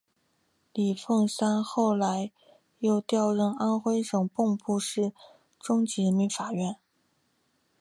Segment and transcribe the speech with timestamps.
[0.73, 2.31] 李奉三后来
[2.79, 5.13] 又调任安徽省蚌埠市
[5.59, 6.79] 中级人民法院院长。